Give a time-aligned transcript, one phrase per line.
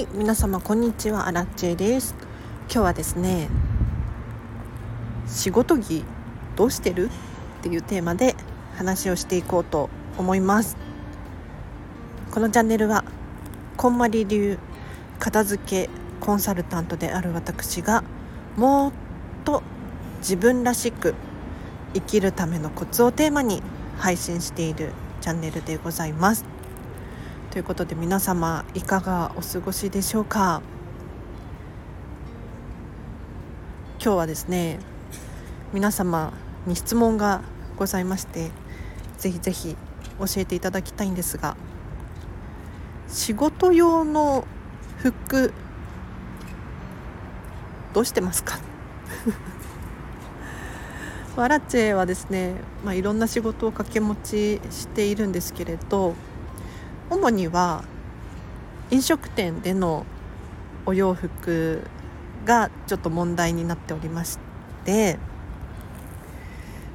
[0.00, 1.28] はい皆様こんにちは。
[1.28, 2.14] アラッチェです。
[2.72, 3.50] 今日はですね
[5.26, 6.06] 仕事着
[6.56, 7.10] どうしてる？
[7.58, 8.34] っていうテーマで
[8.76, 10.78] 話をしていこうと思います。
[12.30, 13.04] このチャンネルは
[13.76, 14.58] こんまり流
[15.18, 15.90] 片付け
[16.20, 18.02] コンサルタントである私が
[18.56, 18.92] もっ
[19.44, 19.62] と
[20.20, 21.14] 自分らしく
[21.92, 23.62] 生きるためのコツをテーマに
[23.98, 26.46] 配信しているチャンネルでございます。
[27.50, 30.62] ということで皆様いかがお過ごしでしょうか？
[34.00, 34.78] 今日はですね
[35.72, 36.32] 皆様
[36.68, 37.42] に質問が
[37.76, 38.52] ございまして
[39.18, 39.76] ぜひぜひ
[40.20, 41.56] 教えていただきたいんですが
[43.08, 44.44] 仕事用の
[44.98, 45.52] 服
[47.92, 48.60] どうしてますか？
[51.34, 52.54] ワラチェはですね、
[52.84, 56.14] まあ、いろんな仕事を掛け持ちしているんですけれど
[57.10, 57.84] 主には
[58.90, 60.06] 飲食店での
[60.86, 61.82] お洋服
[62.44, 64.38] がちょっと問題になっておりまし
[64.84, 65.18] て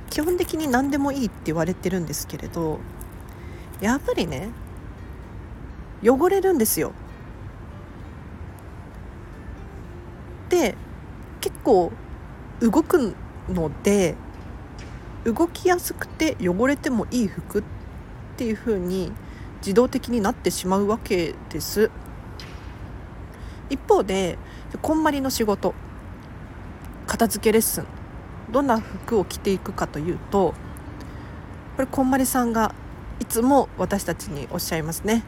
[0.09, 2.79] 基本的に何でもいいって言われてるんですけれど
[3.81, 4.49] やっぱりね
[6.01, 6.93] 汚れるんですよ。
[10.49, 10.75] で
[11.41, 11.91] 結構
[12.61, 13.15] 動く
[13.49, 14.15] ので
[15.25, 17.63] 動きやすくて汚れてもいい服っ
[18.37, 19.11] ていう風に
[19.65, 21.89] 自動的になってしまうわけです。
[23.71, 24.37] 一方で
[24.83, 25.73] こんまりの仕事
[27.07, 27.87] 片付けレッスン
[28.51, 30.53] どんな服を着ていくかというと
[31.75, 32.75] これこんまりさんが
[33.19, 35.23] いつも私たちにおっしゃいますね。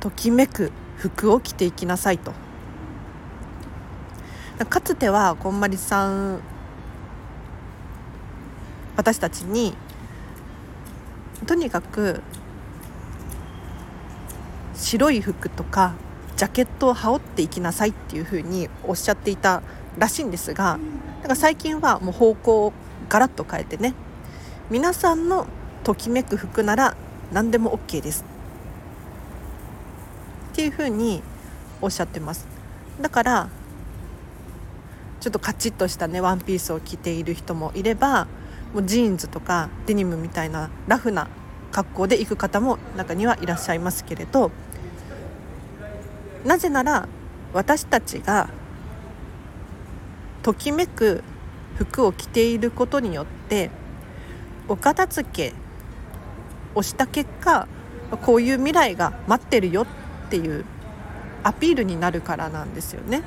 [0.00, 2.32] ときめく服を着ていきなさいと。
[4.70, 6.40] かつてはこんまりさん
[8.96, 9.74] 私たちに
[11.46, 12.22] とにかく
[14.78, 15.94] 白い服とか
[16.36, 19.62] ジャケットを羽織っていきなさいっていうふうにおっしゃっていた
[19.98, 20.78] らしいんですが
[21.18, 22.72] だから最近はもう方向を
[23.08, 23.94] ガラッと変えてね
[24.70, 25.46] 皆さんの
[25.82, 26.96] ときめく服なら
[27.32, 28.24] 何でも OK です。
[30.52, 31.22] っていうふうに
[31.80, 32.46] おっしゃってます。
[33.00, 33.48] だから
[35.20, 38.26] ちょっとカチッとしたねワンピースを着ている人もいれば
[38.74, 41.28] もうジーンズとかデニムみたいなラフな
[41.72, 44.50] 格好で行く方も中にはいらっしゃいますけれど
[46.44, 47.08] なぜなら
[47.52, 48.48] 私たちが
[50.42, 51.22] ときめく
[51.76, 53.70] 服を着ていることによって
[54.68, 55.52] お片付け
[56.74, 57.66] をした結果
[58.22, 59.86] こういう未来が待ってるよっ
[60.30, 60.64] ていう
[61.42, 63.22] アピールになるからなんですよね。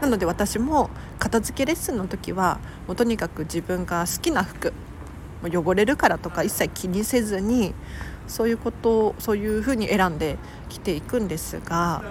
[0.00, 4.72] なので私も片付けレッスンの時はもうとにかく自分が好きな服
[5.42, 7.74] 汚れるからとか一切気にせずに
[8.26, 10.38] そういうことそういうふうに選んで
[10.68, 12.02] 着ていくんですが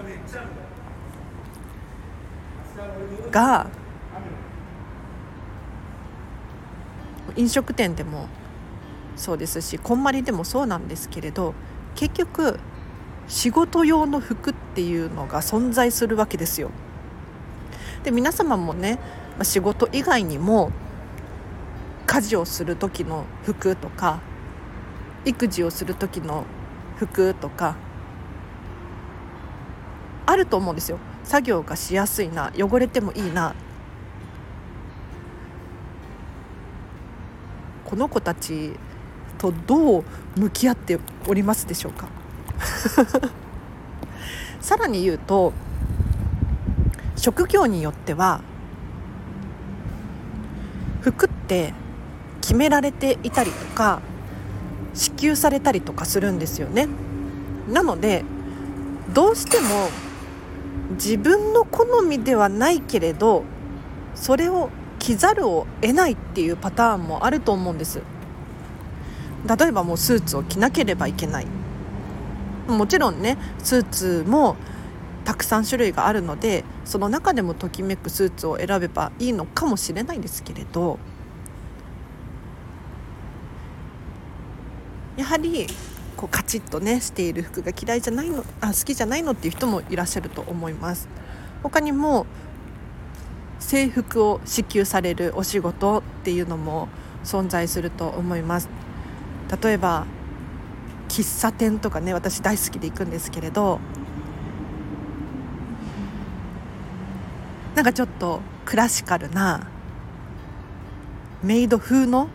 [3.30, 3.66] が
[7.36, 8.28] 飲食店でも
[9.14, 11.54] そうですしこんまりでもそうなんですけれど
[11.94, 12.58] 結局
[13.28, 16.70] 仕事用の服っていうのが存在するわけですよ。
[18.04, 18.98] で皆様もね
[19.42, 20.70] 仕事以外にも
[22.06, 24.20] 家事をする時の服とか
[25.26, 26.44] 育児をする時の
[26.96, 27.76] 服とか
[30.24, 30.98] あると思うんですよ。
[31.24, 33.54] 作業がしやすいな汚れてもいいな。
[37.84, 38.72] この子たち
[39.38, 40.04] とどう
[40.36, 40.98] 向き合って
[41.28, 42.08] おりますでしょうか？
[44.60, 45.52] さらに言うと
[47.16, 48.40] 職業によっては
[51.02, 51.72] 服って
[52.40, 54.00] 決められていたりとか
[54.96, 56.88] 支給されたりとかするんですよね。
[57.70, 58.24] なので
[59.12, 59.88] どうしても
[60.92, 63.44] 自分の好みではないけれど
[64.14, 68.00] それを着ざるを得ないっていうパターンもあると思うんです。
[69.46, 71.46] 例えばもうスーツを着なければいけない。
[72.66, 74.56] もちろんねスーツも
[75.24, 80.98] たくさん種類があるのでその中でもときめくスーツを選べばいいのかもしれないんですけれど
[85.16, 85.66] やはり
[86.16, 91.08] こうカチッとねしている服が嫌いじゃないのあ好きじゃないのっていう人もいらっしゃると思います。
[91.62, 92.26] 他にも
[93.58, 96.88] 制服を支給されるお仕事っていうのも
[97.24, 98.68] 存在すると思います。
[99.62, 100.06] 例えば
[101.08, 103.80] 喫茶店とかね私大好きで行くんですけれど
[107.74, 109.68] なんかちょっとクラシカルな
[111.42, 112.28] メイド風の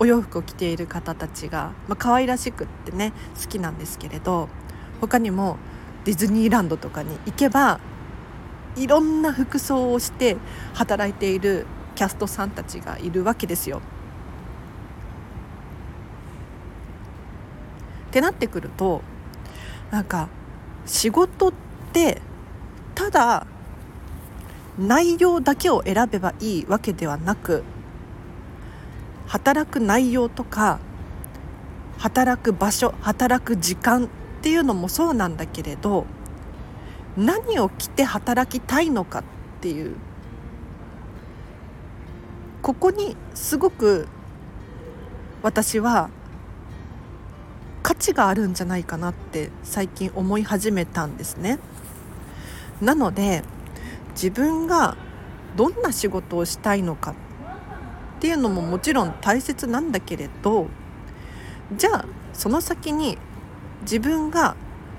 [0.00, 4.48] お洋服を着ている方たちが、まあ可愛らしくってね好きなんですけれど
[5.00, 5.58] 他にも
[6.04, 7.78] ディズニーランドとかに行けば
[8.76, 10.38] いろんな服装をして
[10.72, 13.82] 働いているキャストさんたちがいるわけですよ。
[18.08, 19.02] ってなってくると
[19.90, 20.28] なんか
[20.86, 21.52] 仕事っ
[21.92, 22.22] て
[22.94, 23.46] ただ
[24.78, 27.62] 内容だけを選べばいいわけではなく
[29.30, 30.80] 働く内容とか
[31.98, 34.08] 働く場所働く時間っ
[34.42, 36.04] ていうのもそうなんだけれど
[37.16, 39.22] 何を着て働きたいのかっ
[39.60, 39.94] ていう
[42.60, 44.08] ここにすごく
[45.42, 46.10] 私は
[47.84, 51.60] 価値があるんじゃないかなって最近思い始めたんですね。
[52.82, 53.44] なので
[54.10, 54.96] 自分が
[55.56, 57.14] どんな仕事をしたいのかっ
[58.20, 60.66] っていうのももちろん大切なんだけれど
[61.74, 63.16] じゃあその先に
[63.80, 64.56] 自分が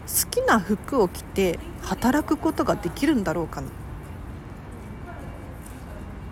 [0.08, 3.68] 好きな服を着て働くことができるんだろうかな。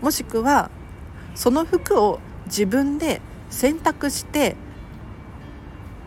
[0.01, 0.71] もしくは
[1.35, 3.21] その服を自分で
[3.51, 4.55] 選択して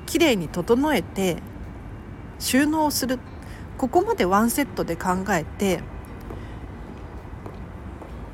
[0.07, 1.37] 綺麗に整えて
[2.41, 3.21] 収納する。
[3.79, 5.81] ここまでワンセットで考えて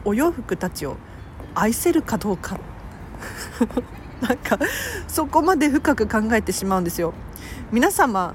[0.07, 0.97] お洋服たちを
[1.61, 2.59] 愛せるかどうか。
[4.21, 4.59] なんか
[5.07, 7.15] そこまで深く考えてしまうんですよ。
[7.73, 8.35] 皆様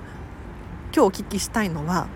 [0.95, 2.07] 今日お聞きしたいのは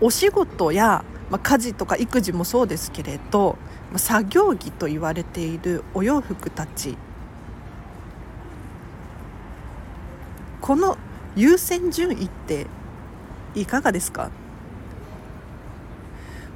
[0.00, 3.56] お仕事や、まあ、家事とか育児もそうですけれど、
[3.90, 6.96] まあ、作業着と言われているお洋服たち。
[10.60, 10.96] この
[11.34, 12.66] 優先順位って
[13.54, 14.30] いかがですか？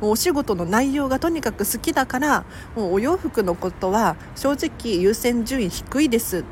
[0.00, 2.44] もうお仕事の内容がとにかく好きだから
[2.74, 6.44] もうお洋服のことは正直優先順位低いです。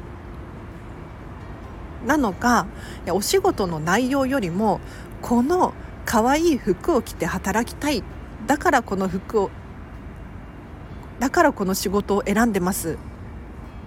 [2.06, 2.66] なのか
[3.04, 4.80] いやお仕事の内容よりも
[5.22, 5.72] この
[6.04, 8.02] 可愛い服を着て働きたい。
[8.46, 9.50] だからこの服を
[11.18, 12.98] だからこの仕事を選んでます。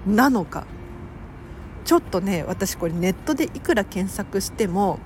[0.06, 0.66] なのか。
[1.86, 5.00] ちょっとね私これネットでいくら検索しても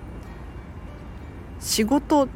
[1.59, 2.27] 仕事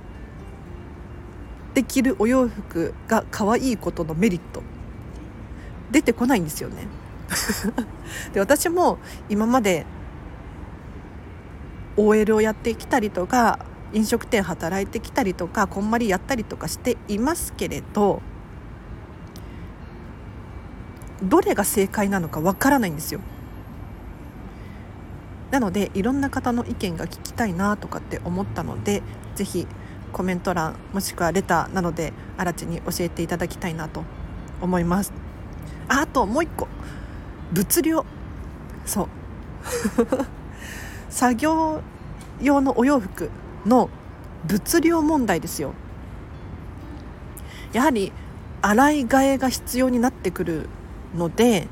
[1.75, 4.63] で着るお洋服が可愛いことのメリット
[5.92, 6.88] 出てこないんですよね
[8.33, 8.98] で私も
[9.30, 9.86] 今まで
[11.98, 13.60] OL をやってきたりとか
[13.94, 18.21] 飲食店働いてきたりとかこんまりやったりとかしていますけれど
[21.21, 23.21] どれが正解なのかわからないんですよ。
[25.51, 29.01] なのでいろんな方の意見が聞きたいなとかって思ったので
[29.36, 29.68] 是非
[30.15, 34.06] コメント欄もしくはレターなどであらちに教えていただきたいなと
[34.62, 35.12] 思います。
[35.89, 36.69] ああともう一個。
[37.51, 38.06] 物量。
[38.85, 39.07] そう。
[41.12, 41.81] 作業
[42.41, 43.29] 用のお洋服
[43.65, 43.89] の
[44.47, 45.73] 物量問題ですよ。
[47.73, 48.13] やはり
[48.61, 50.69] 洗い替えが必要になってくる
[51.13, 51.68] ので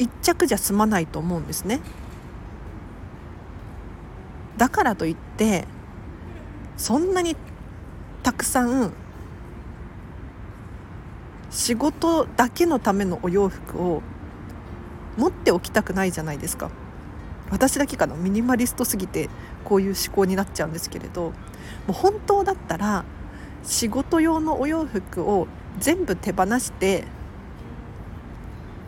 [0.00, 1.78] 1着じゃ済まないと思うんですね。
[4.56, 5.68] だからといって
[6.76, 7.36] そんなに
[8.22, 8.92] たくさん
[11.50, 14.02] 仕事だけのためのお洋服を
[15.16, 16.70] 持っておきたくないじゃないですか。
[17.50, 18.14] 私だけかな。
[18.14, 19.28] ミニマリストすぎて
[19.64, 21.32] こういう思考になっちゃうんですけれど。
[21.86, 23.04] もう本当だったら
[23.62, 25.46] 仕事用のお洋服を
[25.78, 27.04] 全部手放して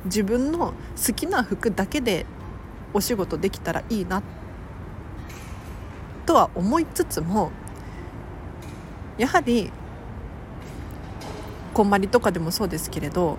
[0.04, 0.74] 自分の
[1.06, 2.26] 好きな服だけで
[2.92, 4.22] お仕事できたらいいな
[6.26, 7.52] とは思いつつも
[9.18, 9.70] やはり
[11.74, 13.38] こんまりとかでもそうですけれど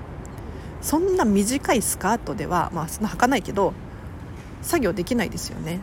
[0.82, 3.74] そんな短いスカートではまあそんな履かないけど
[4.62, 5.80] 作業できないですよね。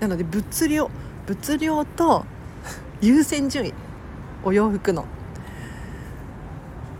[0.00, 0.90] なので物量
[1.26, 2.24] 物量と
[3.00, 3.74] 優先順位
[4.44, 5.04] お洋服の。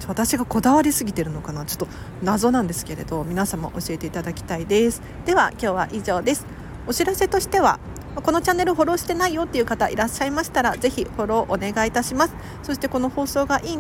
[0.06, 1.66] 私がこだわりすぎてるのかな。
[1.66, 1.86] ちょっと
[2.22, 5.02] 謎なんですけれど皆様教えていただきたいです。
[5.26, 6.46] では今日は以上です。
[6.86, 7.78] お知らせとしては
[8.22, 12.34] このチャンネルフォローしてないよっていう方いらっしゃいましたらぜひフォローお願いいたします。
[12.62, 13.78] そしてこの放送がいい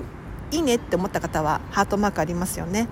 [0.50, 2.88] いいねって思った方はハートマークありますよね。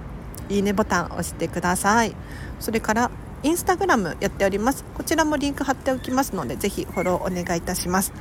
[0.48, 2.14] いいねボタン押してください。
[2.60, 3.10] それから
[3.42, 4.84] インスタグラムやっております。
[4.94, 8.12] こちらもリンク貼っておきますのでぜひフォローお願いいたします。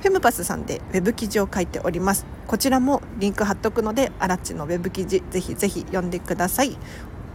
[0.00, 2.26] フェムパスさんでウェブ記事を書いております。
[2.46, 6.76] こちらもリンク貼っとくのでアラッチのウェブ記事ぜひぜひ読んでください。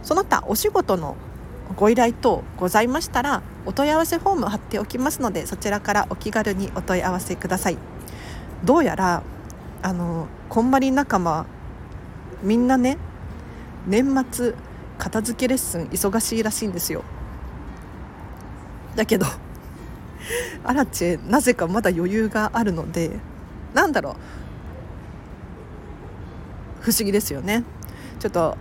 [0.02, 1.16] その他お仕事の
[1.76, 7.78] ご依頼等ございましたらお問い合わせフォーム貼っておきますのでそちらからお気軽にお問い合わせください。
[8.64, 9.22] どうやら
[9.82, 11.46] あのこんまり仲間
[12.42, 12.96] みんなね
[13.86, 14.54] 年末
[14.98, 17.04] 片付けレッスン忙しいらしいんですよ。
[18.94, 19.26] だけど
[20.64, 23.18] アラチェなぜかまだ余裕があるので
[23.74, 24.14] なんだろう。
[26.80, 27.64] 不思議ですよね。
[28.20, 28.56] ちょっと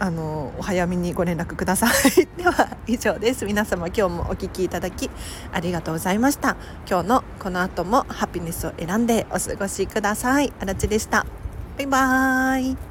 [0.00, 2.26] あのお早めにご連絡ください。
[2.36, 3.44] では以上です。
[3.44, 5.10] 皆様今日もお聴きいただき
[5.52, 6.56] ありがとうございました。
[6.88, 10.52] 今日のこの後もハピネスを選んでお過ごしください。
[10.58, 11.26] あらちでした。
[11.76, 12.89] バイバーイ。